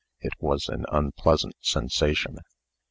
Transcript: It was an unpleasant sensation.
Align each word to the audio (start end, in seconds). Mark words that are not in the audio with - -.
It 0.19 0.33
was 0.39 0.67
an 0.67 0.87
unpleasant 0.91 1.57
sensation. 1.61 2.37